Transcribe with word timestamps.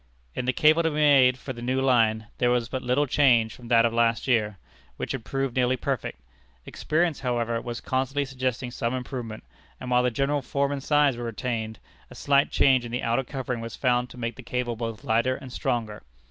In 0.33 0.45
the 0.45 0.51
cable 0.51 0.81
to 0.81 0.89
be 0.89 0.95
made 0.95 1.37
for 1.37 1.53
the 1.53 1.61
new 1.61 1.79
line, 1.79 2.25
there 2.39 2.49
was 2.49 2.67
but 2.69 2.81
little 2.81 3.05
change 3.05 3.53
from 3.53 3.67
that 3.67 3.85
of 3.85 3.91
the 3.91 3.95
last 3.99 4.27
year, 4.27 4.57
which 4.97 5.11
had 5.11 5.23
proved 5.23 5.55
nearly 5.55 5.77
perfect. 5.77 6.19
Experience, 6.65 7.19
however, 7.19 7.61
was 7.61 7.81
constantly 7.81 8.25
suggesting 8.25 8.71
some 8.71 8.95
improvement; 8.95 9.43
and 9.79 9.91
while 9.91 10.01
the 10.01 10.09
general 10.09 10.41
form 10.41 10.71
and 10.71 10.81
size 10.81 11.17
were 11.17 11.25
retained, 11.25 11.77
a 12.09 12.15
slight 12.15 12.49
change 12.49 12.83
in 12.83 12.91
the 12.91 13.03
outer 13.03 13.23
covering 13.23 13.61
was 13.61 13.75
found 13.75 14.09
to 14.09 14.17
make 14.17 14.37
the 14.37 14.41
cable 14.41 14.75
both 14.75 15.03
lighter 15.03 15.35
and 15.35 15.53
stronger. 15.53 16.01